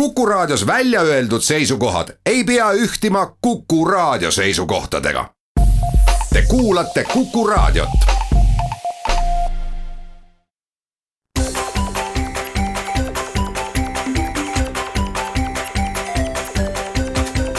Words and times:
Kuku 0.00 0.26
Raadios 0.26 0.66
välja 0.66 1.00
öeldud 1.00 1.40
seisukohad 1.40 2.08
ei 2.26 2.44
pea 2.44 2.72
ühtima 2.72 3.36
Kuku 3.40 3.84
Raadio 3.84 4.30
seisukohtadega. 4.30 5.30
Te 6.32 6.42
kuulate 6.48 7.04
Kuku 7.04 7.46
Raadiot. 7.46 7.88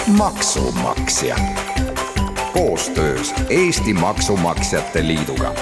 maksumaksja 0.08 1.36
koostöös 2.54 3.34
Eesti 3.50 3.94
Maksumaksjate 3.94 5.08
Liiduga 5.08 5.54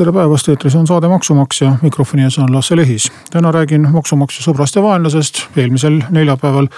tere 0.00 0.12
päevast, 0.12 0.48
eetris 0.48 0.74
on 0.74 0.86
saade 0.88 1.08
Maksumaksja, 1.08 1.74
mikrofoni 1.82 2.22
ees 2.24 2.38
on 2.38 2.54
Lasse 2.54 2.76
Lehis. 2.76 3.12
täna 3.30 3.50
räägin 3.52 3.82
maksumaksja 3.92 4.44
sõbrast 4.46 4.76
ja 4.76 4.82
vaenlasest. 4.82 5.40
eelmisel 5.56 5.98
neljapäeval 6.10 6.68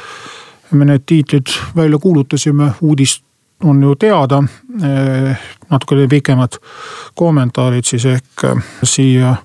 me 0.71 0.85
need 0.85 1.05
tiitlid 1.07 1.47
välja 1.77 1.99
kuulutasime, 1.99 2.73
uudis 2.81 3.23
on 3.63 3.83
ju 3.83 3.95
teada. 3.95 4.43
Eh, 4.83 5.39
natukene 5.71 6.09
pikemad 6.09 6.59
kommentaarid 7.15 7.85
siis 7.85 8.05
ehk 8.05 8.45
eh, 8.45 8.65
siia 8.83 9.37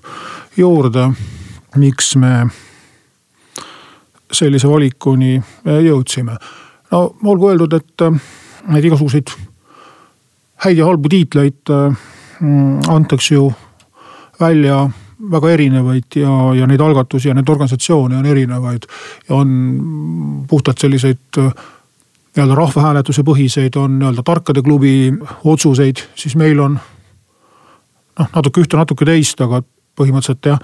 juurde, 0.56 1.10
miks 1.76 2.16
me 2.16 2.46
sellise 4.32 4.68
valikuni 4.68 5.36
eh, 5.36 5.78
jõudsime. 5.86 6.36
no 6.90 7.14
olgu 7.24 7.48
öeldud, 7.48 7.72
et 7.72 8.10
neid 8.68 8.84
igasuguseid 8.84 9.30
häid 10.66 10.76
ja 10.78 10.84
halbu 10.84 11.08
tiitleid 11.08 11.74
mm, 12.40 12.80
antakse 12.88 13.34
ju 13.34 13.52
välja 14.40 14.82
väga 15.30 15.50
erinevaid 15.50 16.16
ja, 16.20 16.34
ja 16.54 16.66
neid 16.70 16.80
algatusi 16.80 17.28
ja 17.28 17.34
neid 17.34 17.48
organisatsioone 17.48 18.16
on 18.16 18.26
erinevaid. 18.26 18.86
on 19.28 19.56
puhtalt 20.48 20.78
selliseid 20.78 21.18
nii-öelda 21.38 22.54
rahvahääletuse 22.54 23.22
põhiseid, 23.26 23.76
on 23.76 23.98
nii-öelda 23.98 24.22
tarkade 24.22 24.62
klubi 24.62 25.12
otsuseid, 25.44 26.04
siis 26.14 26.36
meil 26.36 26.60
on 26.60 26.78
noh, 28.18 28.30
natuke 28.34 28.62
ühte, 28.62 28.78
natuke 28.78 29.08
teist, 29.08 29.40
aga 29.40 29.62
põhimõtteliselt 29.98 30.46
jah, 30.46 30.62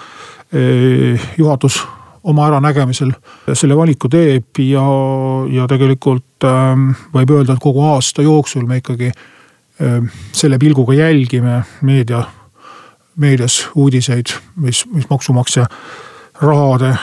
eh, 0.54 1.28
juhatus 1.38 1.80
oma 2.24 2.46
äranägemisel 2.48 3.12
selle 3.52 3.76
valiku 3.76 4.08
teeb 4.08 4.60
ja, 4.64 4.84
ja 5.52 5.66
tegelikult 5.68 6.46
äh, 6.48 6.72
võib 7.14 7.34
öelda, 7.36 7.56
et 7.56 7.62
kogu 7.62 7.84
aasta 7.84 8.24
jooksul 8.24 8.64
me 8.68 8.80
ikkagi 8.80 9.10
äh, 9.10 9.98
selle 10.32 10.58
pilguga 10.62 10.96
jälgime 10.96 11.62
meedia 11.82 12.22
meedias 13.16 13.68
uudiseid, 13.74 14.34
mis, 14.56 14.84
mis 14.92 15.08
maksumaksja 15.10 15.66
rahade, 16.42 16.94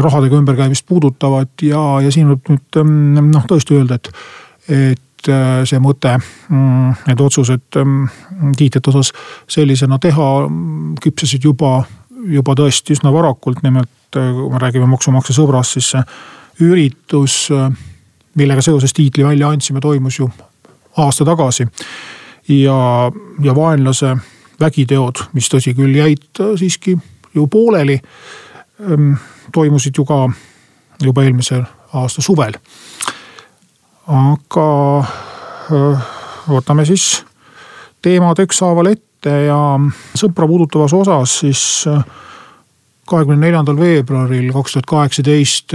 rahadega 0.00 0.36
ümberkäimist 0.36 0.86
puudutavad 0.86 1.62
ja, 1.62 1.82
ja 2.04 2.10
siin 2.12 2.28
võib 2.30 2.52
nüüd 2.52 2.80
mm, 2.82 3.30
noh 3.34 3.46
tõesti 3.50 3.78
öelda, 3.78 3.96
et, 3.98 4.10
et 4.68 5.30
äh, 5.32 5.62
see 5.68 5.80
mõte, 5.82 6.16
mm, 6.48 7.06
need 7.08 7.22
otsused 7.24 7.80
mm, 7.80 8.52
kiitjate 8.58 8.92
osas 8.92 9.12
sellisena 9.50 9.98
teha 10.02 10.28
küpsesid 11.02 11.48
juba, 11.48 11.80
juba 12.30 12.56
tõesti 12.58 12.94
üsna 12.96 13.12
varakult, 13.14 13.64
nimelt 13.66 14.20
äh, 14.20 14.30
kui 14.36 14.52
me 14.52 14.60
räägime 14.62 14.90
maksumaksja 14.92 15.38
sõbrast, 15.40 15.78
siis 15.78 15.94
see 15.94 16.04
üritus, 16.68 17.42
äh, 17.54 17.70
millega 18.38 18.62
seoses 18.62 18.94
tiitli 18.94 19.24
välja 19.26 19.48
andsime, 19.50 19.80
toimus 19.80 20.20
ju 20.20 20.28
aasta 21.00 21.24
tagasi. 21.24 21.66
ja, 22.48 23.10
ja 23.42 23.54
vaenlase 23.54 24.16
vägiteod, 24.60 25.24
mis 25.32 25.48
tõsi 25.52 25.74
küll 25.76 25.96
jäid 25.96 26.40
äh, 26.40 26.54
siiski 26.58 26.96
ju 27.34 27.46
pooleli, 27.46 28.00
ähm, 28.80 29.12
toimusid 29.54 29.96
ju 29.96 30.04
ka 30.04 30.26
juba 31.02 31.24
eelmise 31.24 31.62
aasta 31.92 32.22
suvel. 32.22 32.54
aga 34.10 34.68
äh, 34.98 36.08
võtame 36.48 36.84
siis 36.86 37.22
teemad 38.02 38.38
ükshaaval 38.42 38.90
ette 38.90 39.36
ja 39.46 39.60
sõpra 40.18 40.48
puudutavas 40.48 40.92
osas 40.96 41.38
siis 41.44 41.62
äh, 41.86 42.02
kahekümne 43.06 43.46
neljandal 43.46 43.78
veebruaril 43.78 44.52
kaks 44.52 44.72
tuhat 44.72 44.86
kaheksateist 44.86 45.74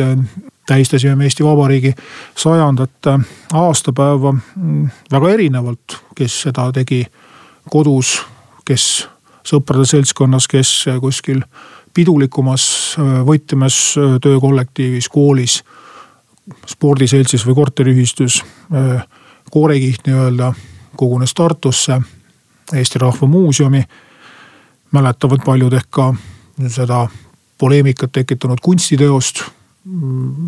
tähistasime 0.67 1.23
Eesti 1.23 1.43
Vabariigi 1.43 1.93
sajandat 2.35 3.11
aastapäeva 3.53 4.31
mm, 4.31 4.87
väga 5.11 5.29
erinevalt, 5.29 5.99
kes 6.15 6.41
seda 6.47 6.71
tegi 6.73 7.03
kodus 7.69 8.17
kes 8.65 9.07
sõprade 9.45 9.85
seltskonnas, 9.85 10.47
kes 10.47 10.71
kuskil 11.01 11.43
pidulikumas 11.95 12.95
võtmes 13.27 13.77
töökollektiivis, 14.21 15.09
koolis, 15.09 15.61
spordiseltsis 16.67 17.45
või 17.47 17.55
korteriühistus. 17.55 18.43
koorekiht 19.51 20.07
nii-öelda 20.07 20.53
kogunes 20.97 21.33
Tartusse 21.33 22.01
Eesti 22.73 22.99
Rahva 22.99 23.27
Muuseumi. 23.27 23.83
mäletavad 24.91 25.39
paljud 25.45 25.73
ehk 25.73 25.89
ka 25.89 26.13
seda 26.67 27.07
poleemikat 27.57 28.11
tekitanud 28.11 28.57
kunstiteost, 28.61 29.41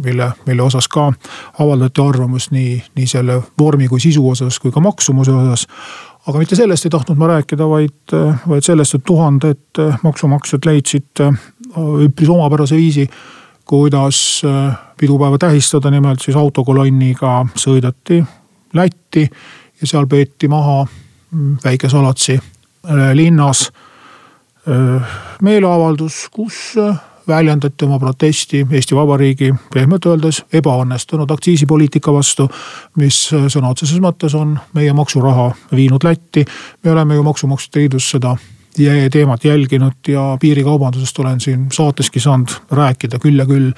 mille, 0.03 0.31
mille 0.45 0.61
osas 0.61 0.87
ka 0.87 1.13
avaldati 1.59 2.01
arvamust 2.01 2.51
nii, 2.51 2.83
nii 2.95 3.07
selle 3.07 3.41
vormi 3.59 3.87
kui 3.87 3.99
sisu 3.99 4.29
osas 4.29 4.59
kui 4.59 4.71
ka 4.71 4.79
maksumuse 4.79 5.31
osas 5.31 5.67
aga 6.27 6.41
mitte 6.41 6.57
sellest 6.59 6.87
ei 6.87 6.93
tahtnud 6.93 7.19
ma 7.19 7.29
rääkida, 7.31 7.67
vaid, 7.69 8.13
vaid 8.47 8.65
sellest, 8.65 8.97
et 8.97 9.05
tuhanded 9.07 9.81
maksumaksjad 10.03 10.67
leidsid 10.67 11.23
äh, 11.23 11.41
üpris 12.03 12.31
omapärase 12.31 12.75
viisi, 12.75 13.07
kuidas 13.67 14.41
äh, 14.45 14.75
pidupäeva 14.99 15.39
tähistada, 15.39 15.91
nimelt 15.91 16.23
siis 16.23 16.37
autokolonniga 16.37 17.39
sõideti 17.55 18.23
Lätti 18.75 19.23
ja 19.23 19.87
seal 19.87 20.07
peeti 20.11 20.49
maha 20.51 20.81
mm, 20.83 21.57
väike-Salatsi 21.63 22.35
linnas 23.15 23.69
meeleavaldus, 25.43 26.17
kus 26.31 26.75
väljendati 27.27 27.85
oma 27.85 27.99
protesti 27.99 28.67
Eesti 28.71 28.95
Vabariigi 28.95 29.53
pehmelt 29.73 30.05
öeldes 30.05 30.43
ebaõnnestunud 30.53 31.31
aktsiisipoliitika 31.31 32.13
vastu. 32.13 32.49
mis 32.95 33.29
sõna 33.31 33.71
otseses 33.71 33.99
mõttes 33.99 34.35
on 34.35 34.59
meie 34.73 34.93
maksuraha 34.93 35.51
viinud 35.71 36.03
Lätti. 36.03 36.45
me 36.83 36.91
oleme 36.91 37.15
ju 37.15 37.23
Maksumaksjate 37.23 37.79
Liidus 37.79 38.09
seda 38.09 38.37
teemat 39.11 39.45
jälginud 39.45 40.07
ja 40.07 40.37
piirikaubandusest 40.39 41.19
olen 41.19 41.39
siin 41.39 41.67
saateski 41.73 42.19
saanud 42.19 42.49
rääkida 42.71 43.19
küll 43.19 43.39
ja 43.39 43.45
küll 43.45 43.71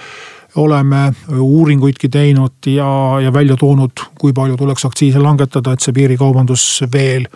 oleme 0.56 1.14
uuringuidki 1.40 2.10
teinud 2.10 2.66
ja, 2.66 3.20
ja 3.24 3.34
välja 3.34 3.56
toonud, 3.56 3.92
kui 4.20 4.34
palju 4.34 4.58
tuleks 4.58 4.86
aktsiise 4.86 5.20
langetada, 5.20 5.74
et 5.74 5.80
see 5.80 5.94
piirikaubandus 5.94 6.84
veel 6.94 7.28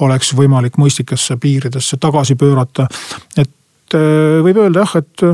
oleks 0.00 0.32
võimalik 0.34 0.78
mõistlikesse 0.80 1.36
piiridesse 1.36 1.96
tagasi 2.00 2.34
pöörata. 2.34 2.86
et 3.36 3.96
võib 4.42 4.56
öelda 4.56 4.86
jah, 4.86 4.96
et 4.96 5.26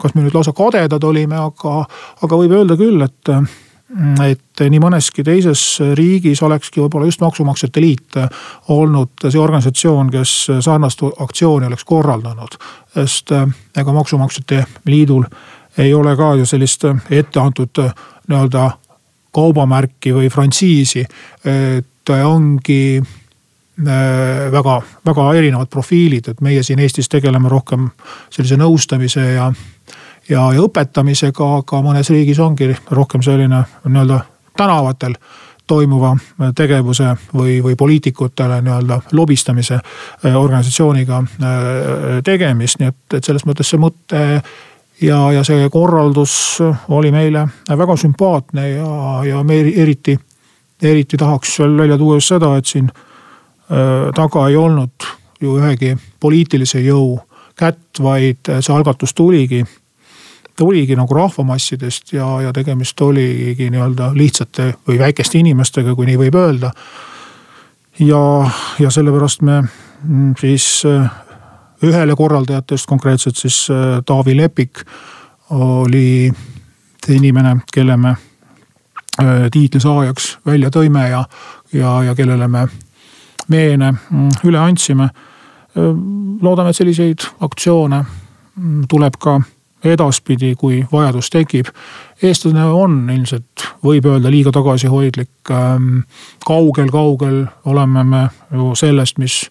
kas 0.00 0.14
me 0.14 0.24
nüüd 0.24 0.34
lausa 0.34 0.54
kadedad 0.56 1.04
olime, 1.04 1.36
aga, 1.36 1.84
aga 2.24 2.38
võib 2.42 2.56
öelda 2.58 2.78
küll, 2.80 3.02
et 3.04 3.34
et 4.22 4.60
nii 4.70 4.78
mõneski 4.78 5.24
teises 5.26 5.60
riigis 5.98 6.38
olekski 6.46 6.78
võib-olla 6.78 7.08
just 7.08 7.22
Maksumaksjate 7.24 7.82
Liit 7.82 8.18
olnud 8.70 9.24
see 9.24 9.40
organisatsioon, 9.40 10.12
kes 10.14 10.34
sarnast 10.62 11.02
aktsiooni 11.02 11.66
oleks 11.66 11.84
korraldanud. 11.84 12.54
sest 12.94 13.32
ega 13.34 13.92
Maksumaksjate 13.92 14.64
Liidul 14.86 15.26
ei 15.78 15.94
ole 15.94 16.14
ka 16.16 16.34
ju 16.38 16.46
sellist 16.46 16.86
etteantud 17.10 17.82
nii-öelda 18.28 18.70
kaubamärki 19.34 20.14
või 20.14 20.30
frantsiisi. 20.30 21.04
et 21.44 22.14
ongi 22.24 23.02
väga, 23.80 24.74
väga 25.06 25.26
erinevad 25.38 25.70
profiilid, 25.72 26.28
et 26.28 26.40
meie 26.44 26.62
siin 26.62 26.78
Eestis 26.82 27.08
tegeleme 27.08 27.48
rohkem 27.48 27.88
sellise 28.30 28.58
nõustamise 28.60 29.24
ja 29.34 29.50
ja, 30.30 30.46
ja 30.54 30.64
õpetamisega, 30.64 31.52
aga 31.60 31.82
mõnes 31.84 32.10
riigis 32.12 32.38
ongi 32.42 32.70
rohkem 32.90 33.22
selline 33.22 33.62
nii-öelda 33.84 34.20
tänavatel 34.58 35.16
toimuva 35.70 36.16
tegevuse 36.56 37.12
või, 37.34 37.60
või 37.62 37.76
poliitikutele 37.78 38.60
nii-öelda 38.66 39.00
lobistamise 39.14 39.78
äh, 39.78 40.36
organisatsiooniga 40.36 41.20
äh, 41.20 42.18
tegemist, 42.26 42.80
nii 42.80 42.90
et, 42.90 43.04
et 43.18 43.24
selles 43.24 43.46
mõttes 43.46 43.70
see 43.70 43.78
mõte 43.80 44.24
ja, 45.02 45.20
ja 45.34 45.44
see 45.46 45.68
korraldus 45.70 46.32
oli 46.88 47.12
meile 47.14 47.46
väga 47.68 47.96
sümpaatne 48.02 48.66
ja, 48.72 48.90
ja 49.28 49.44
me 49.46 49.60
eriti, 49.70 50.18
eriti 50.82 51.20
tahaks 51.20 51.60
veel 51.62 51.78
välja 51.84 52.00
tuua 52.00 52.18
just 52.18 52.34
seda, 52.34 52.56
et 52.58 52.66
siin 52.66 52.90
äh, 52.90 53.06
taga 53.70 54.48
ei 54.50 54.56
olnud 54.58 55.04
ju 55.40 55.52
ühegi 55.60 55.92
poliitilise 56.20 56.80
jõu 56.82 57.20
kätt, 57.54 58.00
vaid 58.02 58.48
see 58.50 58.74
algatus 58.74 59.14
tuligi 59.14 59.60
oligi 60.60 60.96
nagu 60.96 61.14
rahvamassidest 61.14 62.12
ja, 62.12 62.26
ja 62.44 62.52
tegemist 62.52 63.00
oligi 63.00 63.70
nii-öelda 63.70 64.10
lihtsate 64.14 64.72
või 64.88 64.98
väikeste 65.00 65.40
inimestega, 65.40 65.94
kui 65.94 66.08
nii 66.08 66.18
võib 66.20 66.36
öelda. 66.36 66.72
ja, 67.98 68.50
ja 68.78 68.90
sellepärast 68.90 69.42
me 69.42 69.60
mm, 69.62 70.34
siis 70.40 70.82
äh, 70.88 71.10
ühele 71.82 72.16
korraldajatest, 72.16 72.86
konkreetselt 72.86 73.36
siis 73.36 73.66
äh, 73.70 74.00
Taavi 74.06 74.36
Lepik 74.36 74.84
oli 75.50 76.32
inimene, 77.08 77.56
kelle 77.72 77.96
me 77.96 78.14
tiitli 79.52 79.80
saajaks 79.80 80.38
välja 80.46 80.70
tõime 80.70 81.08
ja, 81.10 81.24
ja, 81.72 81.96
ja 82.04 82.14
kellele 82.14 82.46
me 82.48 82.68
meene 83.50 83.92
mm, 83.92 84.28
üle 84.44 84.58
andsime. 84.58 85.10
loodame, 86.42 86.70
et 86.70 86.76
selliseid 86.76 87.22
aktsioone 87.40 88.00
mm, 88.02 88.86
tuleb 88.88 89.18
ka 89.18 89.40
edaspidi, 89.84 90.54
kui 90.58 90.84
vajadus 90.92 91.30
tekib. 91.30 91.66
eestlane 92.22 92.64
on 92.64 93.10
ilmselt, 93.10 93.66
võib 93.84 94.06
öelda, 94.06 94.30
liiga 94.30 94.52
tagasihoidlik. 94.52 95.30
kaugel-kaugel 96.46 97.46
oleme 97.64 98.04
me 98.04 98.28
ju 98.52 98.74
sellest, 98.74 99.18
mis 99.18 99.48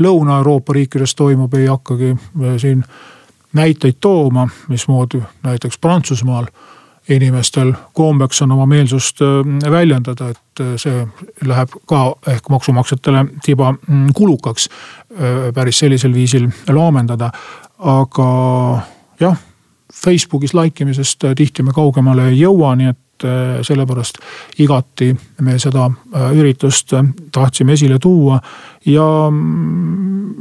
Lõuna-Euroopa 0.00 0.72
riikides 0.72 1.14
toimub, 1.14 1.54
ei 1.54 1.66
hakkagi 1.66 2.16
siin 2.56 2.84
näiteid 3.52 3.98
tooma, 4.00 4.48
mismoodi 4.68 5.22
näiteks 5.42 5.78
Prantsusmaal 5.78 6.46
inimestel 7.10 7.72
kombeks 7.92 8.42
on 8.42 8.52
oma 8.52 8.66
meelsust 8.66 9.22
äh, 9.22 9.70
väljendada, 9.70 10.28
et 10.30 10.60
äh, 10.60 10.72
see 10.80 11.06
läheb 11.46 11.74
ka 11.88 12.14
ehk 12.30 12.48
maksumaksjatele 12.52 13.24
tiba 13.44 13.72
mm, 13.72 14.08
kulukaks 14.16 14.68
äh, 14.68 14.74
päris 15.54 15.78
sellisel 15.78 16.14
viisil 16.14 16.48
laamendada. 16.68 17.30
aga 17.78 18.30
jah, 19.20 19.36
Facebookis 19.94 20.54
like 20.54 20.84
imisest 20.84 21.24
tihti 21.36 21.62
me 21.62 21.72
kaugemale 21.72 22.28
ei 22.28 22.40
jõua, 22.40 22.74
nii 22.76 22.86
et 22.90 22.98
sellepärast 23.64 24.18
igati 24.64 25.10
me 25.44 25.58
seda 25.60 25.90
üritust 26.32 26.92
tahtsime 27.32 27.72
esile 27.72 27.98
tuua 28.00 28.38
ja 28.86 29.28
mm, 29.30 30.34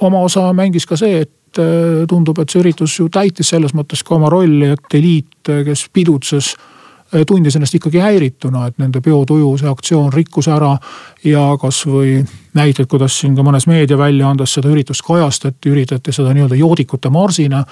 oma 0.00 0.24
osa 0.26 0.52
mängis 0.52 0.86
ka 0.86 0.96
see, 0.98 1.20
et 1.22 1.41
Äh, 1.58 2.06
tundub, 2.08 2.38
et 2.40 2.48
see 2.48 2.62
üritus 2.62 2.94
ju 2.96 3.10
täitis 3.12 3.50
selles 3.52 3.74
mõttes 3.76 4.00
ka 4.06 4.14
oma 4.16 4.30
rolli, 4.32 4.70
et 4.72 4.94
eliit, 4.96 5.34
äh, 5.52 5.60
kes 5.66 5.82
pidutses 5.92 6.54
äh, 6.54 7.26
tundis 7.28 7.58
ennast 7.58 7.76
ikkagi 7.76 8.00
häirituna, 8.00 8.70
et 8.70 8.78
nende 8.80 9.02
peotuju, 9.04 9.50
see 9.60 9.68
aktsioon 9.68 10.08
rikkus 10.14 10.48
ära. 10.48 10.78
ja 11.24 11.42
kasvõi 11.60 12.22
näited, 12.56 12.88
kuidas 12.88 13.18
siin 13.20 13.36
ka 13.36 13.44
mõnes 13.44 13.68
meediaväljaandes 13.68 14.54
seda 14.56 14.72
üritust 14.72 15.04
kajastati, 15.04 15.70
üritati 15.70 16.12
seda 16.12 16.32
nii-öelda 16.32 16.56
joodikute 16.56 17.10
marsina 17.10 17.64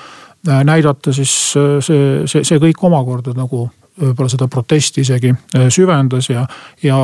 näidata, 0.44 1.12
siis 1.12 1.32
see, 1.52 2.20
see, 2.26 2.44
see 2.44 2.60
kõik 2.60 2.84
omakorda 2.84 3.32
nagu 3.36 3.64
võib-olla 4.00 4.30
seda 4.30 4.48
protesti 4.48 5.00
isegi 5.00 5.32
süvendas 5.72 6.30
ja, 6.30 6.46
ja 6.82 7.00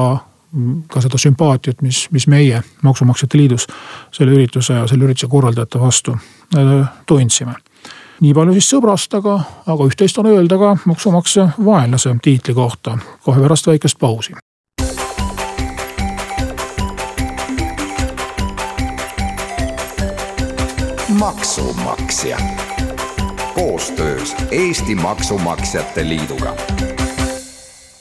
ka 0.89 1.01
seda 1.01 1.19
sümpaatiat, 1.19 1.83
mis, 1.83 2.07
mis 2.11 2.27
meie 2.31 2.63
Maksumaksjate 2.83 3.39
Liidus 3.39 3.67
selle 4.15 4.33
ürituse 4.33 4.79
selle 4.89 5.05
ürituse 5.05 5.29
korraldajate 5.31 5.81
vastu 5.81 6.17
äh, 6.57 6.89
tundsime. 7.07 7.55
nii 8.21 8.33
palju 8.35 8.57
siis 8.57 8.71
sõbrast, 8.73 9.13
aga, 9.19 9.41
aga 9.67 9.89
üht-teist 9.91 10.19
on 10.19 10.31
öelda 10.31 10.59
ka 10.59 10.77
maksumaksja 10.89 11.51
vaenlase 11.65 12.17
tiitli 12.23 12.55
kohta 12.55 12.99
kohe 13.25 13.41
pärast 13.41 13.67
väikest 13.67 13.99
pausi. 13.99 14.35
maksumaksja 21.19 22.39
koostöös 23.55 24.35
Eesti 24.51 24.95
Maksumaksjate 24.95 26.09
Liiduga 26.09 26.57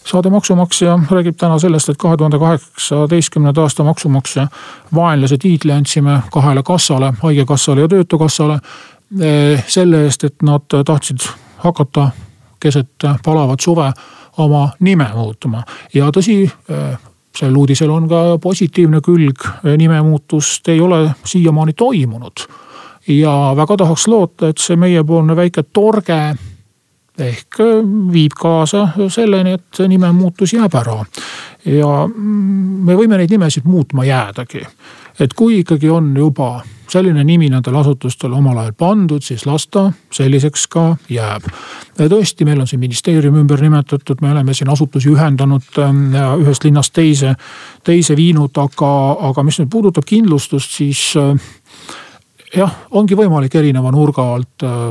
saade 0.05 0.29
Maksumaksja 0.29 0.99
räägib 1.11 1.37
täna 1.37 1.59
sellest, 1.59 1.89
et 1.89 1.97
kahe 1.97 2.17
tuhande 2.17 2.39
kaheksateistkümnenda 2.39 3.61
aasta 3.61 3.83
maksumaksja 3.83 4.47
vaenlase 4.95 5.37
tiitli 5.37 5.71
andsime 5.71 6.19
kahele 6.31 6.63
kassale, 6.63 7.13
haigekassale 7.21 7.81
ja 7.81 7.87
töötukassale. 7.87 8.59
Eh, 9.21 9.65
selle 9.67 10.03
eest, 10.03 10.23
et 10.23 10.41
nad 10.41 10.65
tahtsid 10.85 11.27
hakata 11.57 12.09
keset 12.59 13.05
palavat 13.25 13.59
suve 13.59 13.91
oma 14.37 14.69
nime 14.79 15.07
muutma 15.13 15.63
ja 15.93 16.09
tõsi 16.09 16.43
eh, 16.69 16.97
sellel 17.37 17.57
uudisel 17.57 17.91
on 17.91 18.07
ka 18.09 18.21
positiivne 18.41 19.01
külg, 19.05 19.45
nimemuutust 19.77 20.67
ei 20.73 20.81
ole 20.81 21.09
siiamaani 21.25 21.73
toimunud. 21.73 22.47
ja 23.07 23.53
väga 23.55 23.77
tahaks 23.77 24.07
loota, 24.07 24.47
et 24.47 24.57
see 24.57 24.75
meiepoolne 24.75 25.35
väike 25.35 25.63
torge 25.63 26.35
ehk 27.19 27.59
äh, 27.59 27.81
viib 28.13 28.35
kaasa 28.39 28.87
selleni, 29.09 29.55
et 29.59 29.83
nimemuutus 29.87 30.53
jääb 30.53 30.75
ära. 30.75 31.03
ja 31.65 31.91
mm, 32.07 32.85
me 32.85 32.95
võime 32.95 33.17
neid 33.17 33.31
nimesid 33.31 33.65
muutma 33.65 34.05
jäädagi. 34.05 34.65
et 35.19 35.33
kui 35.33 35.59
ikkagi 35.59 35.89
on 35.89 36.15
juba 36.17 36.61
selline 36.89 37.23
nimi 37.23 37.49
nendel 37.49 37.75
asutustel 37.79 38.33
omal 38.33 38.57
ajal 38.61 38.73
pandud, 38.77 39.23
siis 39.23 39.45
las 39.45 39.67
ta 39.67 39.89
selliseks 40.13 40.67
ka 40.67 40.85
jääb. 41.09 41.47
tõesti, 41.97 42.45
meil 42.45 42.61
on 42.61 42.67
siin 42.67 42.79
ministeerium 42.79 43.35
ümber 43.41 43.61
nimetatud, 43.61 44.21
me 44.21 44.31
oleme 44.31 44.53
siin 44.53 44.69
asutusi 44.69 45.09
ühendanud 45.09 45.79
ähm, 45.79 46.07
ühest 46.41 46.63
linnast 46.63 46.93
teise, 46.93 47.35
teise 47.83 48.15
viinud, 48.15 48.57
aga, 48.57 48.91
aga 49.29 49.43
mis 49.43 49.59
nüüd 49.59 49.71
puudutab 49.71 50.05
kindlustust, 50.05 50.77
siis 50.77 51.13
äh, 51.19 51.33
jah, 52.53 52.75
ongi 52.91 53.17
võimalik 53.17 53.55
erineva 53.55 53.91
nurga 53.93 54.25
alt 54.35 54.65
äh, 54.65 54.83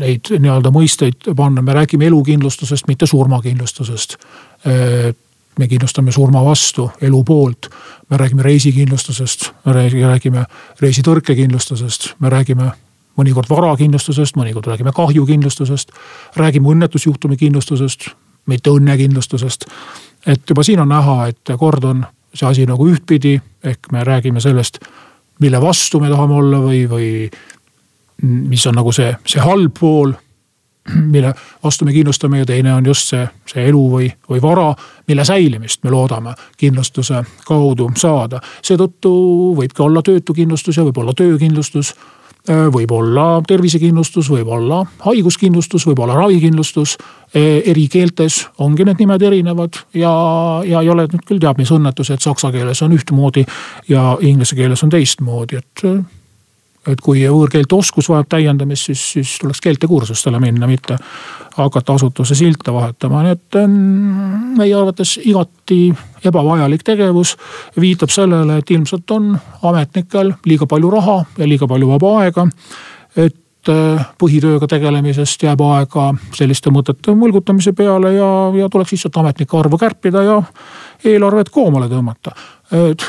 neid 0.00 0.30
nii-öelda 0.30 0.72
mõisteid 0.74 1.32
panna, 1.36 1.62
me 1.62 1.74
räägime 1.76 2.06
elukindlustusest, 2.10 2.88
mitte 2.88 3.08
surmakindlustusest 3.10 4.16
äh,. 4.66 5.10
me 5.58 5.66
kindlustame 5.68 6.12
surma 6.12 6.40
vastu, 6.44 6.90
elu 7.02 7.24
poolt. 7.24 7.68
me 8.10 8.16
räägime 8.16 8.42
reisikindlustusest, 8.42 9.50
me 9.66 9.72
räägime 9.72 10.44
reisitõrkekindlustusest, 10.80 12.14
me 12.18 12.30
räägime 12.30 12.70
mõnikord 13.18 13.50
varakindlustusest, 13.50 14.36
mõnikord 14.36 14.66
räägime 14.66 14.92
kahjukindlustusest. 14.92 15.92
räägime 16.36 16.68
õnnetusjuhtumi 16.68 17.36
kindlustusest, 17.36 18.08
mitte 18.46 18.70
õnnekindlustusest. 18.70 19.66
et 20.26 20.40
juba 20.50 20.62
siin 20.62 20.80
on 20.80 20.88
näha, 20.88 21.26
et 21.26 21.56
kord 21.58 21.84
on 21.84 22.06
see 22.34 22.48
asi 22.48 22.66
nagu 22.66 22.86
ühtpidi, 22.86 23.40
ehk 23.64 23.92
me 23.92 24.04
räägime 24.04 24.40
sellest 24.40 24.78
mille 25.40 25.60
vastu 25.60 26.00
me 26.00 26.08
tahame 26.08 26.34
olla 26.34 26.60
või, 26.64 26.82
või 26.88 27.30
mis 28.22 28.66
on 28.66 28.76
nagu 28.76 28.92
see, 28.92 29.12
see 29.26 29.40
halb 29.40 29.72
pool, 29.80 30.12
mille 31.12 31.32
vastu 31.64 31.84
me 31.84 31.92
kindlustame 31.92 32.42
ja 32.42 32.46
teine 32.46 32.74
on 32.74 32.86
just 32.86 33.12
see, 33.12 33.24
see 33.48 33.66
elu 33.68 33.82
või, 33.92 34.08
või 34.30 34.40
vara, 34.42 34.70
mille 35.08 35.24
säilimist 35.24 35.84
me 35.84 35.92
loodame 35.92 36.34
kindlustuse 36.60 37.22
kaudu 37.46 37.90
saada. 37.96 38.40
seetõttu 38.62 39.12
võibki 39.58 39.84
olla 39.84 40.02
töötukindlustus 40.02 40.76
ja 40.76 40.84
võib 40.84 41.02
olla 41.02 41.14
töökindlustus 41.16 41.94
Äh, 42.48 42.70
võib 42.72 42.92
olla 42.96 43.42
tervisekindlustus, 43.44 44.30
võib 44.32 44.48
olla 44.48 44.80
haiguskindlustus, 45.04 45.84
võib 45.84 45.98
olla 46.00 46.16
ravikindlustus. 46.16 46.94
Äh, 47.36 47.60
eri 47.68 47.84
keeltes 47.92 48.46
ongi 48.64 48.86
need 48.88 49.02
nimed 49.02 49.22
erinevad 49.28 49.76
ja, 49.92 50.12
ja 50.64 50.80
ei 50.80 50.88
ole 50.88 51.04
nüüd 51.10 51.26
küll 51.28 51.42
teab 51.42 51.60
mis 51.60 51.72
õnnetus, 51.74 52.08
et 52.14 52.24
saksa 52.24 52.48
keeles 52.54 52.80
on 52.86 52.96
ühtmoodi 52.96 53.44
ja 53.92 54.14
inglise 54.24 54.56
keeles 54.56 54.80
on 54.86 54.94
teistmoodi, 54.94 55.60
et 55.60 55.84
äh, 55.84 56.00
et 56.88 57.00
kui 57.04 57.20
võõrkeelte 57.28 57.76
oskus 57.76 58.08
vajab 58.08 58.28
täiendamist, 58.32 58.88
siis, 58.88 59.02
siis 59.16 59.34
tuleks 59.40 59.60
keeltekursustele 59.60 60.40
minna, 60.40 60.68
mitte 60.70 60.96
hakata 61.56 61.96
asutuse 61.98 62.34
silte 62.34 62.72
vahetama, 62.72 63.24
nii 63.24 63.34
et 63.36 63.58
ähm, 63.60 63.74
meie 64.56 64.74
arvates 64.76 65.18
igati 65.24 65.90
ebavajalik 66.24 66.84
tegevus. 66.86 67.36
viitab 67.80 68.10
sellele, 68.10 68.58
et 68.58 68.70
ilmselt 68.70 69.10
on 69.10 69.34
ametnikel 69.62 70.32
liiga 70.46 70.66
palju 70.66 70.90
raha 70.90 71.18
ja 71.38 71.48
liiga 71.48 71.68
palju 71.68 71.88
vaba 71.88 72.16
aega. 72.22 72.46
et 73.16 73.68
äh, 73.68 74.06
põhitööga 74.18 74.66
tegelemisest 74.70 75.42
jääb 75.42 75.60
aega 75.60 76.14
selliste 76.32 76.70
mõtete 76.70 77.12
mõlgutamise 77.12 77.72
peale 77.72 78.14
ja, 78.14 78.30
ja 78.56 78.68
tuleks 78.68 78.96
lihtsalt 78.96 79.16
ametnike 79.16 79.56
arvu 79.58 79.78
kärpida 79.78 80.22
ja 80.22 80.42
eelarvet 81.04 81.50
koomale 81.52 81.92
tõmmata. 81.92 82.32
et 82.88 83.04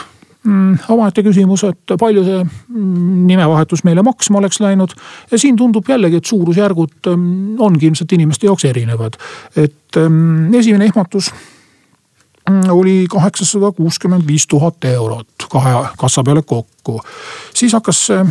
omaette 0.90 1.22
küsimus, 1.22 1.64
et 1.68 1.94
palju 2.02 2.24
see 2.26 2.42
mm, 2.42 3.26
nimevahetus 3.30 3.84
meile 3.86 4.02
maksma 4.06 4.40
oleks 4.40 4.60
läinud. 4.60 4.94
ja 5.32 5.38
siin 5.38 5.56
tundub 5.56 5.90
jällegi, 5.90 6.18
et 6.18 6.26
suurusjärgud 6.26 7.12
mm, 7.14 7.60
ongi 7.62 7.86
ilmselt 7.86 8.12
inimeste 8.18 8.48
jaoks 8.48 8.66
erinevad. 8.66 9.20
et 9.56 10.00
esimene 10.58 10.86
ehmatus 10.86 11.32
oli 12.70 13.06
kaheksasada 13.10 13.72
kuuskümmend 13.72 14.26
viis 14.28 14.48
tuhat 14.48 14.86
eurot 14.86 15.46
kahe 15.52 15.74
kassa 15.98 16.24
peale 16.24 16.42
kokku. 16.42 17.02
siis 17.54 17.74
hakkas 17.74 18.06
see 18.08 18.26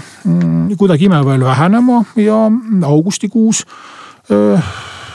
kuidagi 0.77 1.05
imeväel 1.05 1.45
vähenema 1.45 2.05
ja 2.17 2.51
augustikuus 2.87 3.67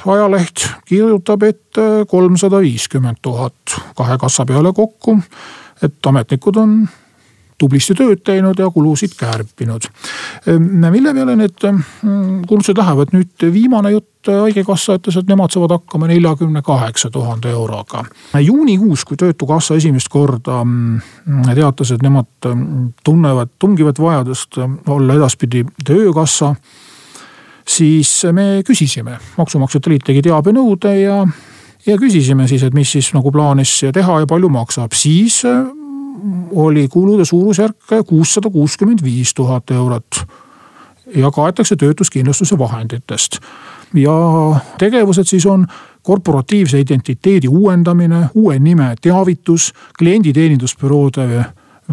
ajaleht 0.05 0.67
kirjutab, 0.85 1.43
et 1.43 1.83
kolmsada 2.07 2.59
viiskümmend 2.61 3.19
tuhat 3.21 3.75
kahe 3.95 4.17
kassa 4.17 4.45
peale 4.45 4.73
kokku 4.73 5.19
et 5.83 6.07
ametnikud 6.11 6.61
on 6.61 6.77
tublisti 7.57 7.95
tööd 7.95 8.19
teinud 8.25 8.59
ja 8.59 8.67
kulusid 8.71 9.13
kärpinud. 9.15 9.87
mille 10.91 11.13
peale 11.13 11.35
need 11.39 11.63
mm, 11.71 12.41
kulutused 12.47 12.77
lähevad, 12.77 13.13
nüüd 13.15 13.45
viimane 13.53 13.93
jutt, 13.93 14.27
haigekassa 14.27 14.97
ütles, 14.99 15.15
et 15.19 15.29
nemad 15.29 15.53
saavad 15.53 15.77
hakkama 15.77 16.09
neljakümne 16.11 16.61
kaheksa 16.65 17.09
tuhande 17.09 17.49
euroga. 17.49 18.03
juunikuus, 18.41 19.05
kui 19.05 19.17
töötukassa 19.17 19.75
esimest 19.75 20.11
korda 20.11 20.63
mm, 20.63 21.53
teatas, 21.55 21.91
et 21.91 22.03
nemad 22.03 22.49
tunnevad 23.03 23.55
tungivat 23.59 23.99
vajadust 23.99 24.59
olla 24.87 25.13
edaspidi 25.13 25.65
töökassa 25.85 26.55
siis 27.67 28.23
me 28.31 28.63
küsisime, 28.65 29.17
Maksumaksjate 29.37 29.89
Liit 29.89 30.05
tegi 30.05 30.21
teabenõude 30.25 30.93
ja, 30.99 31.21
ja 31.85 31.97
küsisime 31.97 32.47
siis, 32.47 32.63
et 32.63 32.73
mis 32.73 32.91
siis 32.91 33.11
nagu 33.13 33.31
plaanis 33.31 33.81
teha 33.93 34.19
ja 34.23 34.27
palju 34.29 34.49
maksab, 34.49 34.93
siis 34.97 35.43
oli 36.55 36.87
kulude 36.87 37.25
suurusjärk 37.25 37.93
kuussada 38.07 38.49
kuuskümmend 38.49 39.03
viis 39.03 39.33
tuhat 39.33 39.71
eurot 39.71 40.25
ja 41.15 41.31
kaetakse 41.31 41.75
töötuskindlustuse 41.75 42.57
vahenditest. 42.57 43.39
ja 43.93 44.15
tegevused 44.77 45.23
siis 45.23 45.45
on 45.45 45.67
korporatiivse 46.01 46.79
identiteedi 46.79 47.47
uuendamine, 47.47 48.29
uue 48.33 48.59
nime 48.59 48.95
teavitus, 49.01 49.73
klienditeenindusbüroode 49.97 51.45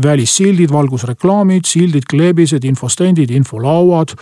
välissildid, 0.03 0.73
valgusreklaamid, 0.73 1.65
sildid, 1.65 2.03
kleebised, 2.11 2.65
infostendid, 2.65 3.31
infolauad 3.31 4.17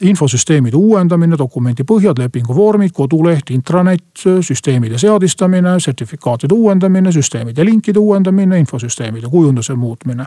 infosüsteemide 0.00 0.76
uuendamine, 0.76 1.38
dokumendipõhjad, 1.38 2.18
lepinguvormid, 2.18 2.92
koduleht, 2.96 3.50
intranet, 3.50 4.04
süsteemide 4.40 4.98
seadistamine, 4.98 5.76
sertifikaatide 5.80 6.54
uuendamine, 6.54 7.12
süsteemide 7.12 7.64
linkide 7.64 7.98
uuendamine, 7.98 8.58
infosüsteemide 8.58 9.28
kujunduse 9.28 9.74
muutmine. 9.74 10.26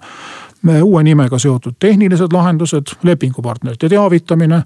uue 0.83 1.03
nimega 1.03 1.39
seotud 1.39 1.73
tehnilised 1.79 2.33
lahendused, 2.33 2.95
lepingupartnerite 3.03 3.89
teavitamine, 3.89 4.61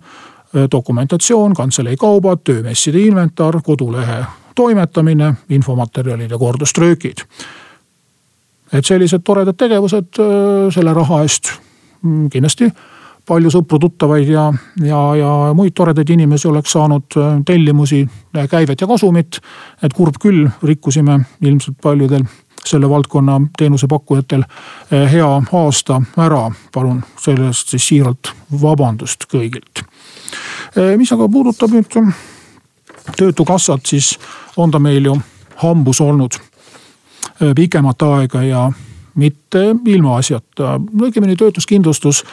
dokumentatsioon, 0.72 1.54
kantselei 1.54 1.96
kaubad, 1.96 2.40
töömesside 2.44 3.00
inventar, 3.00 3.62
kodulehe 3.64 4.26
toimetamine, 4.56 5.34
infomaterjalide 5.50 6.38
korduströökid. 6.38 7.18
et 8.74 8.86
sellised 8.86 9.22
toredad 9.24 9.56
tegevused 9.56 10.18
selle 10.74 10.94
raha 10.94 11.22
eest 11.24 11.52
mm, 12.02 12.30
kindlasti 12.30 12.72
palju 13.28 13.52
sõpru-tuttavaid 13.52 14.30
ja, 14.32 14.48
ja, 14.84 15.00
ja 15.20 15.32
muid 15.58 15.76
toredaid 15.76 16.10
inimesi 16.16 16.48
oleks 16.48 16.74
saanud 16.76 17.18
äh, 17.20 17.38
tellimusi, 17.46 18.02
äh, 18.38 18.48
käivet 18.50 18.82
ja 18.82 18.88
kasumit. 18.88 19.40
et 19.84 19.94
kurb 19.94 20.16
küll, 20.22 20.48
rikkusime 20.64 21.20
ilmselt 21.42 21.78
paljudel 21.84 22.24
selle 22.68 22.90
valdkonna 22.90 23.40
teenusepakkujatel 23.58 24.44
äh, 24.44 25.12
hea 25.12 25.28
aasta 25.54 26.02
ära. 26.18 26.52
palun 26.74 27.04
selle 27.20 27.52
eest 27.52 27.76
siis 27.76 27.88
siiralt 27.88 28.32
vabandust 28.62 29.28
kõigilt. 29.34 29.84
mis 30.98 31.12
aga 31.12 31.30
puudutab 31.30 31.72
nüüd 31.72 31.96
töötukassat, 33.18 33.86
siis 33.86 34.18
on 34.58 34.72
ta 34.72 34.80
meil 34.80 35.06
ju 35.06 35.16
hambus 35.64 36.02
olnud 36.02 36.36
pikemat 37.56 38.02
aega 38.02 38.44
ja 38.44 38.72
mitte 39.16 39.76
ilmaasjata, 39.86 40.78
õigemini 41.02 41.36
töötuskindlustus 41.38 42.24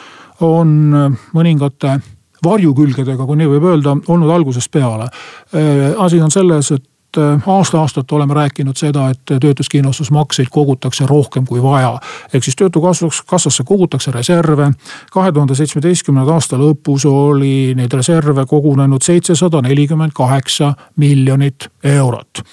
on 0.41 0.93
äh, 0.95 1.27
mõningate 1.33 1.99
varjukülgedega, 2.45 3.25
kui 3.25 3.39
nii 3.39 3.53
võib 3.55 3.69
öelda, 3.71 3.95
olnud 4.07 4.33
algusest 4.33 4.71
peale. 4.71 5.09
Äh, 5.55 5.93
asi 6.01 6.19
on 6.21 6.31
selles, 6.31 6.71
et 6.71 7.19
äh, 7.19 7.47
aasta-aastalt 7.49 8.11
oleme 8.11 8.33
rääkinud 8.37 8.77
seda, 8.77 9.09
et 9.13 9.23
töötuskindlustusmakseid 9.41 10.51
kogutakse 10.51 11.07
rohkem 11.09 11.45
kui 11.45 11.63
vaja. 11.63 11.97
ehk 12.33 12.43
siis 12.43 12.55
töötukassasse 12.55 13.63
kogutakse 13.63 14.11
reserve. 14.11 14.71
kahe 15.11 15.31
tuhande 15.31 15.55
seitsmeteistkümnenda 15.55 16.33
aasta 16.33 16.57
lõpus 16.57 17.07
oli 17.09 17.73
neid 17.75 17.93
reserve 17.93 18.45
kogunenud 18.45 19.01
seitsesada 19.01 19.61
nelikümmend 19.61 20.11
kaheksa 20.13 20.73
miljonit 20.95 21.69
eurot. 21.83 22.43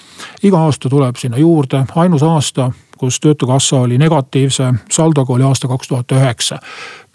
iga 0.43 0.59
aasta 0.59 0.89
tuleb 0.89 1.15
sinna 1.15 1.37
juurde, 1.37 1.85
ainus 1.95 2.23
aasta 2.23 2.71
kus 3.03 3.19
töötukassa 3.19 3.81
oli 3.83 3.97
negatiivse 3.97 4.73
saldoga, 4.91 5.33
oli 5.33 5.43
aasta 5.43 5.67
kaks 5.67 5.87
tuhat 5.87 6.11
üheksa. 6.11 6.59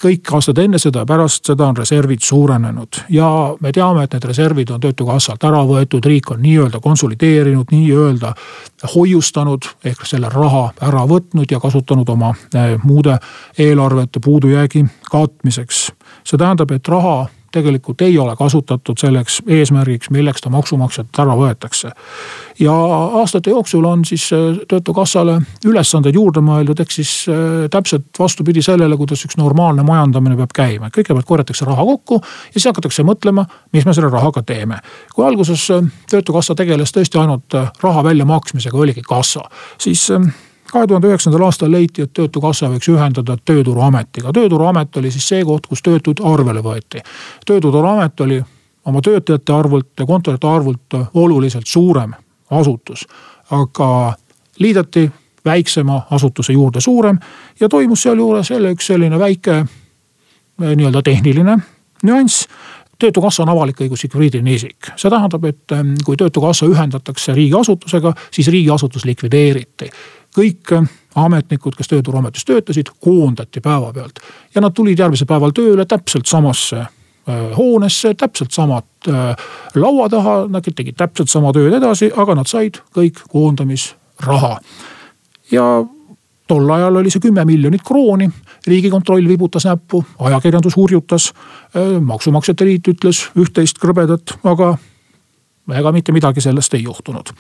kõik 0.05 0.29
aastad 0.37 0.59
enne 0.63 0.79
seda 0.79 1.01
ja 1.03 1.07
pärast 1.07 1.49
seda 1.49 1.67
on 1.67 1.77
reservid 1.77 2.21
suurenenud 2.23 3.01
ja 3.11 3.29
me 3.61 3.73
teame, 3.73 4.05
et 4.05 4.13
need 4.13 4.27
reservid 4.31 4.71
on 4.71 4.81
töötukassalt 4.81 5.45
ära 5.49 5.63
võetud, 5.67 6.05
riik 6.05 6.31
on 6.31 6.43
nii-öelda 6.43 6.81
konsolideerinud, 6.85 7.73
nii-öelda 7.73 8.35
hoiustanud 8.95 9.71
ehk 9.85 10.05
selle 10.07 10.29
raha 10.29 10.69
ära 10.91 11.07
võtnud 11.09 11.51
ja 11.51 11.61
kasutanud 11.61 12.09
oma 12.09 12.35
eh, 12.55 12.77
muude 12.85 13.17
eelarvete 13.59 14.21
puudujäägi 14.21 14.85
katmiseks. 15.11 15.89
see 16.25 16.39
tähendab, 16.39 16.71
et 16.71 16.89
raha 16.89 17.27
tegelikult 17.53 18.01
ei 18.01 18.19
ole 18.19 18.37
kasutatud 18.37 18.99
selleks 19.01 19.41
eesmärgiks, 19.47 20.11
milleks 20.15 20.45
ta 20.45 20.51
maksumaksjalt 20.53 21.21
ära 21.23 21.37
võetakse. 21.39 21.93
ja 22.59 22.73
aastate 23.21 23.51
jooksul 23.51 23.85
on 23.85 24.05
siis 24.05 24.31
äh, 24.33 24.59
töötukassale 24.69 25.41
ülesandeid 25.65 26.15
juurde 26.15 26.41
mõeldud, 26.45 26.81
ehk 26.81 26.93
siis 26.93 27.13
äh, 27.29 27.69
täpselt 27.71 28.19
vastupidi 28.19 28.63
sellele, 28.63 28.97
kuidas 28.97 29.25
üks 29.25 29.39
normaalne 29.39 29.83
majandamine 29.83 30.37
peab 30.37 30.53
käima. 30.55 30.91
kõigepealt 30.95 31.27
korjatakse 31.27 31.65
raha 31.65 31.85
kokku 31.85 32.21
ja 32.23 32.59
siis 32.59 32.69
hakatakse 32.71 33.07
mõtlema, 33.07 33.47
mis 33.73 33.87
me 33.87 33.95
selle 33.95 34.11
rahaga 34.11 34.43
teeme. 34.43 34.81
kui 35.15 35.27
alguses 35.27 35.71
äh, 35.71 35.89
töötukassa 36.11 36.55
tegeles 36.55 36.93
tõesti 36.93 37.21
ainult 37.21 37.57
raha 37.83 38.05
väljamaksmisega, 38.05 38.77
oligi 38.79 39.03
kassa, 39.07 39.41
siis 39.79 40.11
kahe 40.73 40.87
tuhande 40.87 41.09
üheksandal 41.09 41.43
aastal 41.47 41.71
leiti, 41.73 42.03
et 42.03 42.13
töötukassa 42.13 42.69
võiks 42.69 42.89
ühendada 42.93 43.37
tööturuametiga. 43.45 44.33
tööturuamet 44.33 44.97
oli 44.97 45.11
siis 45.11 45.29
see 45.29 45.45
koht, 45.45 45.67
kus 45.67 45.83
töötud 45.83 46.21
arvele 46.25 46.63
võeti. 46.63 47.03
tööturuamet 47.47 48.21
oli 48.21 48.43
oma 48.85 49.01
töötajate 49.01 49.53
arvult 49.53 49.89
ja 49.99 50.07
kontorite 50.07 50.47
arvult 50.47 50.99
oluliselt 51.15 51.67
suurem 51.67 52.13
asutus, 52.51 53.07
aga 53.51 54.15
liideti 54.59 55.11
väiksema 55.45 56.03
asutuse 56.11 56.53
juurde 56.53 56.81
suurem 56.81 57.19
ja 57.61 57.69
toimus 57.69 58.03
sealjuures 58.03 58.51
jälle 58.51 58.73
üks 58.73 58.87
selline 58.87 59.19
väike 59.19 59.57
eh, 59.59 60.75
nii-öelda 60.77 61.03
tehniline 61.03 61.59
nüanss 62.03 62.47
töötukassa 62.99 63.43
on 63.43 63.53
avalik-õiguslik 63.53 64.15
juriidiline 64.15 64.55
isik, 64.59 64.91
see 64.97 65.11
tähendab, 65.11 65.45
et 65.45 65.77
eh, 65.77 65.85
kui 66.05 66.17
töötukassa 66.17 66.67
ühendatakse 66.67 67.35
riigiasutusega, 67.35 68.15
siis 68.35 68.49
riigiasutus 68.53 69.05
likvideeriti 69.05 69.91
kõik 70.39 70.73
äh, 70.77 70.87
ametnikud, 71.19 71.77
kes 71.77 71.91
Tööturuametis 71.91 72.47
töötasid, 72.47 72.93
koondati 73.03 73.61
päevapealt. 73.61 74.21
ja 74.55 74.61
nad 74.61 74.75
tulid 74.75 74.99
järgmisel 74.99 75.27
päeval 75.27 75.55
tööle 75.57 75.87
täpselt 75.87 76.27
samasse 76.27 76.79
äh, 76.79 76.89
hoonesse, 77.57 78.15
täpselt 78.15 78.55
samad 78.55 79.09
äh, 79.09 79.35
laua 79.75 80.09
taha, 80.09 80.41
nad 80.49 80.67
tegid 80.75 80.97
täpselt 80.97 81.31
sama 81.31 81.53
tööd 81.53 81.75
edasi, 81.75 82.13
aga 82.17 82.39
nad 82.39 82.51
said 82.51 82.83
kõik 82.95 83.25
koondamisraha. 83.29 84.59
ja 85.51 85.69
tol 86.49 86.71
ajal 86.71 86.97
oli 86.97 87.11
see 87.11 87.21
kümme 87.21 87.45
miljonit 87.45 87.83
krooni, 87.85 88.31
riigikontroll 88.67 89.29
vibutas 89.29 89.67
näppu, 89.69 90.05
ajakirjandus 90.19 90.77
hurjutas, 90.77 91.33
maksumaksjate 92.01 92.65
liit 92.65 92.89
ütles 92.89 93.27
üht-teist 93.37 93.77
krõbedat, 93.79 94.33
aga 94.49 94.71
ega 95.77 95.93
mitte 95.93 96.13
midagi 96.17 96.41
sellest 96.41 96.75
ei 96.75 96.87
juhtunud. 96.87 97.35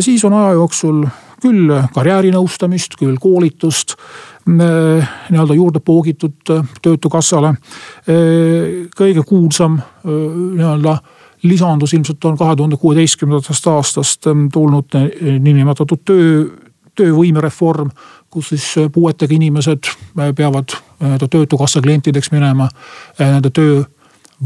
siis 0.00 0.24
on 0.24 0.36
aja 0.36 0.52
jooksul 0.52 1.06
küll 1.42 1.72
karjäärinõustamist, 1.94 2.96
küll 3.00 3.18
koolitust 3.20 3.96
nii-öelda 4.46 5.54
juurde 5.54 5.80
poogitud 5.80 6.34
töötukassale. 6.82 7.54
kõige 8.96 9.22
kuulsam 9.26 9.78
nii-öelda 10.04 10.96
lisandus 11.42 11.94
ilmselt 11.94 12.24
on 12.24 12.36
kahe 12.38 12.56
tuhande 12.56 12.76
kuueteistkümnendast 12.76 13.66
aastast 13.66 14.26
tulnud 14.52 14.98
niinimetatud 15.38 16.02
töö, 16.04 16.44
töövõimereform, 16.94 17.90
kus 18.30 18.48
siis 18.48 18.66
puuetega 18.92 19.34
inimesed 19.34 19.90
peavad 20.36 20.76
töötukassa 21.30 21.80
klientideks 21.80 22.30
minema, 22.32 22.68
nende 23.18 23.50
töö 23.50 23.82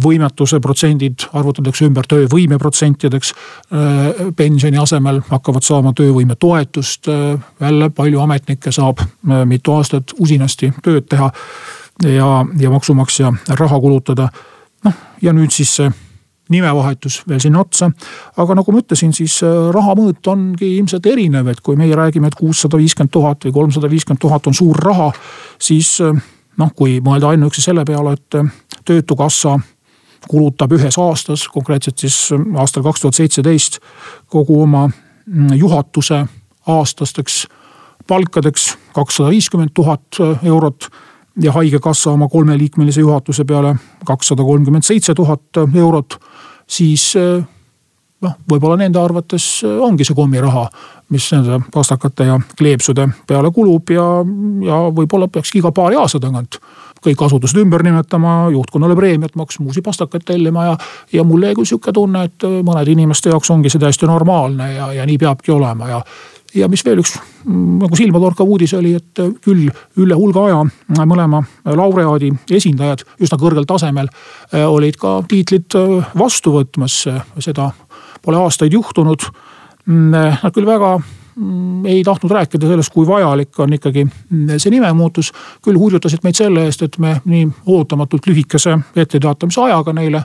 võimetuse 0.03 0.61
protsendid 0.61 1.27
arvutatakse 1.37 1.87
ümber 1.89 2.07
töövõime 2.09 2.59
protsentideks. 2.61 3.33
Äh, 3.73 4.33
pensioni 4.37 4.79
asemel 4.81 5.23
hakkavad 5.31 5.65
saama 5.65 5.95
töövõimetoetust. 5.97 7.09
Äh, 7.09 7.47
jälle 7.61 7.91
palju 7.91 8.21
ametnikke 8.21 8.73
saab 8.73 9.01
äh, 9.01 9.45
mitu 9.49 9.77
aastat 9.77 10.13
usinasti 10.21 10.73
tööd 10.85 11.09
teha 11.09 11.31
ja, 12.05 12.31
ja 12.61 12.73
maksumaksja 12.73 13.33
raha 13.57 13.81
kulutada. 13.81 14.29
noh, 14.85 14.93
ja 15.23 15.33
nüüd 15.33 15.51
siis 15.51 15.73
see 15.79 15.89
nimevahetus 16.53 17.23
veel 17.29 17.41
sinna 17.43 17.61
otsa. 17.65 17.91
aga 18.37 18.55
nagu 18.55 18.73
ma 18.73 18.79
ütlesin, 18.79 19.13
siis 19.17 19.41
raha 19.75 19.97
mõõt 19.99 20.29
ongi 20.31 20.77
ilmselt 20.77 21.07
erinev, 21.07 21.49
et 21.49 21.61
kui 21.61 21.77
meie 21.77 21.97
räägime, 21.97 22.29
et 22.29 22.39
kuussada 22.39 22.79
viiskümmend 22.79 23.11
tuhat 23.11 23.49
või 23.49 23.53
kolmsada 23.53 23.91
viiskümmend 23.91 24.21
tuhat 24.21 24.47
on 24.47 24.55
suur 24.55 24.77
raha, 24.77 25.11
siis 25.59 25.99
noh, 26.03 26.71
kui 26.77 27.01
mõelda 27.01 27.33
ainuüksi 27.33 27.65
selle 27.65 27.85
peale, 27.85 28.13
et 28.13 28.39
töötukassa 28.85 29.57
kulutab 30.29 30.73
ühes 30.73 30.99
aastas, 30.99 31.47
konkreetselt 31.49 31.99
siis 31.99 32.31
aastal 32.59 32.85
kaks 32.87 33.05
tuhat 33.05 33.19
seitseteist 33.19 33.79
kogu 34.33 34.63
oma 34.63 34.87
mm, 34.89 35.53
juhatuse 35.55 36.25
aastasteks 36.67 37.47
palkadeks 38.07 38.77
kakssada 38.95 39.31
viiskümmend 39.31 39.75
tuhat 39.75 40.21
eurot 40.43 40.89
ja 41.43 41.53
haigekassa 41.53 42.11
oma 42.11 42.29
kolmeliikmelise 42.29 43.01
juhatuse 43.01 43.45
peale 43.45 43.75
kakssada 44.07 44.43
kolmkümmend 44.43 44.83
seitse 44.83 45.15
tuhat 45.15 45.61
eurot, 45.75 46.17
siis 46.67 47.13
noh, 47.17 48.37
võib-olla 48.51 48.79
nende 48.81 49.01
arvates 49.01 49.61
ongi 49.65 50.07
see 50.07 50.17
kommiraha, 50.17 50.67
mis 51.13 51.29
nende 51.35 51.61
pastakate 51.75 52.31
ja 52.31 52.39
kleepsude 52.59 53.09
peale 53.29 53.51
kulub 53.55 53.93
ja, 53.93 54.07
ja 54.67 54.81
võib-olla 54.95 55.29
peakski 55.29 55.61
iga 55.61 55.73
paari 55.77 55.99
aasta 56.01 56.21
tagant 56.23 56.61
kõik 57.07 57.27
asutused 57.27 57.59
ümber 57.63 57.85
nimetama, 57.87 58.37
juhtkonnale 58.55 58.97
preemiat 58.99 59.37
maksma, 59.39 59.67
uusi 59.71 59.83
pastakaid 59.83 60.27
tellima 60.27 60.71
ja. 60.71 60.79
ja 61.13 61.25
mul 61.25 61.47
jäi 61.47 61.55
küll 61.55 61.69
sihuke 61.69 61.95
tunne, 61.95 62.27
et 62.29 62.47
mõnede 62.67 62.93
inimeste 62.93 63.33
jaoks 63.33 63.51
ongi 63.55 63.73
see 63.73 63.83
täiesti 63.83 64.09
normaalne 64.11 64.73
ja, 64.75 64.91
ja 65.01 65.07
nii 65.07 65.21
peabki 65.23 65.55
olema 65.55 65.93
ja 65.95 66.03
ja 66.57 66.69
mis 66.71 66.85
veel 66.87 67.01
üks 67.03 67.17
mm, 67.19 67.79
nagu 67.83 67.99
silmatorkav 67.99 68.49
uudis 68.49 68.75
oli, 68.79 68.95
et 68.97 69.23
küll 69.45 69.67
üle 70.01 70.17
hulga 70.19 70.47
aja 70.49 71.05
mõlema 71.09 71.43
laureaadi 71.67 72.33
esindajad 72.59 73.05
üsna 73.23 73.39
kõrgel 73.41 73.67
tasemel 73.69 74.09
eh, 74.09 74.65
olid 74.65 74.99
ka 75.01 75.19
tiitlit 75.29 75.77
eh, 75.79 75.99
vastu 76.19 76.55
võtmas. 76.57 77.03
seda 77.39 77.71
pole 78.23 78.41
aastaid 78.41 78.73
juhtunud. 78.73 79.29
Mm, 79.87 80.15
eh, 80.15 80.41
nad 80.43 80.55
küll 80.55 80.69
väga 80.69 80.97
ei 81.85 82.03
tahtnud 82.05 82.33
rääkida 82.33 82.69
sellest, 82.69 82.93
kui 82.93 83.07
vajalik 83.07 83.61
on 83.61 83.73
ikkagi 83.73 84.07
see 84.57 84.71
nimemuutus. 84.71 85.33
küll 85.63 85.79
hurjutasid 85.79 86.25
meid 86.25 86.35
selle 86.39 86.65
eest, 86.65 86.83
et 86.83 86.99
me 86.99 87.21
nii 87.25 87.49
ootamatult 87.67 88.27
lühikese 88.27 88.79
etteteatamise 88.97 89.61
ajaga 89.61 89.93
neile 89.93 90.23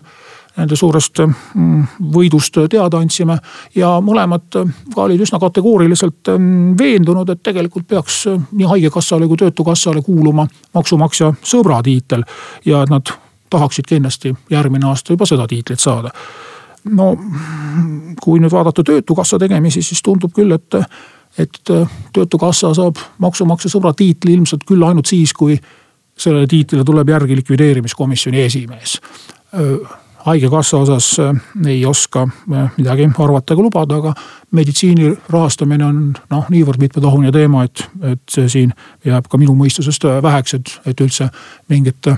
nende 0.57 0.75
suurest 0.75 1.19
mm, 1.23 1.83
võidust 2.13 2.57
teada 2.69 2.99
andsime. 2.99 3.37
ja 3.75 3.93
mõlemad 4.03 4.47
ka 4.95 5.01
olid 5.03 5.21
üsna 5.21 5.39
kategooriliselt 5.39 6.31
mm, 6.37 6.77
veendunud, 6.79 7.29
et 7.29 7.43
tegelikult 7.43 7.87
peaks 7.87 8.23
nii 8.51 8.67
haigekassale 8.67 9.27
kui 9.27 9.39
töötukassale 9.39 10.01
kuuluma 10.01 10.47
maksumaksja 10.73 11.33
sõbra 11.43 11.81
tiitel. 11.83 12.23
ja 12.65 12.83
et 12.83 12.89
nad 12.89 13.13
tahaksid 13.49 13.87
kindlasti 13.87 14.35
järgmine 14.49 14.87
aasta 14.87 15.13
juba 15.13 15.25
seda 15.25 15.47
tiitlit 15.47 15.79
saada. 15.79 16.11
No 16.89 17.11
kui 18.21 18.39
nüüd 18.41 18.51
vaadata 18.51 18.83
töötukassa 18.83 19.39
tegemisi, 19.39 19.83
siis 19.85 20.01
tundub 20.05 20.33
küll, 20.35 20.51
et, 20.55 20.79
et 21.39 21.61
töötukassa 22.13 22.73
saab 22.77 22.99
maksumaksja 23.21 23.71
sõbra 23.73 23.93
tiitli 23.97 24.35
ilmselt 24.37 24.65
küll 24.67 24.83
ainult 24.87 25.09
siis, 25.11 25.33
kui 25.33 25.59
sellele 26.17 26.47
tiitlile 26.47 26.85
tuleb 26.85 27.09
järgi 27.09 27.35
likvideerimiskomisjoni 27.41 28.41
esimees. 28.41 28.99
Haigekassa 30.21 30.77
osas 30.77 31.19
äh, 31.19 31.35
ei 31.67 31.85
oska 31.85 32.27
äh, 32.53 32.71
midagi 32.77 33.07
arvata 33.17 33.55
ega 33.55 33.63
lubada, 33.65 33.95
aga 33.97 34.13
meditsiini 34.51 35.15
rahastamine 35.33 35.85
on 35.85 36.03
noh, 36.29 36.51
niivõrd 36.53 36.77
mitmetahuline 36.77 37.31
teema, 37.33 37.63
et, 37.65 37.81
et 38.05 38.35
siin 38.37 38.73
jääb 39.05 39.25
ka 39.31 39.39
minu 39.41 39.55
mõistusest 39.57 40.05
äh, 40.05 40.19
väheks, 40.21 40.53
et, 40.59 40.75
et 40.85 41.01
üldse 41.01 41.31
mingit 41.73 42.11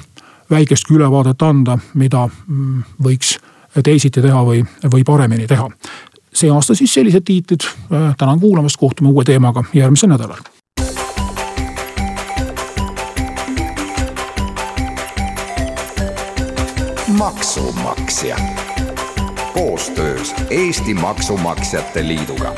väikestki 0.52 0.98
ülevaadet 0.98 1.48
anda, 1.48 1.78
mida 1.96 2.26
mm, 2.28 2.84
võiks 3.08 3.38
teisiti 3.84 4.22
teha 4.22 4.42
või, 4.46 4.64
või 4.94 5.04
paremini 5.06 5.48
teha. 5.48 5.70
see 6.34 6.50
aasta 6.50 6.76
siis 6.76 6.94
sellised 6.94 7.22
tiitlid, 7.26 7.62
tänan 8.18 8.40
kuulamast, 8.40 8.78
kohtume 8.78 9.10
uue 9.10 9.24
teemaga 9.24 9.64
järgmisel 9.74 10.10
nädalal. 10.10 10.42
Maksumaksja. 17.18 18.38
Koostöös 19.54 20.34
Eesti 20.50 20.94
Maksumaksjate 20.94 22.08
Liiduga 22.08 22.56